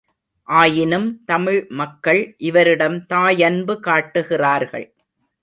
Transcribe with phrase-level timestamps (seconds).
[0.49, 4.87] ஆயினும் தமிழ் மக்கள் இவரிடம் தாயன்பு காட்டுகிறார்கள்.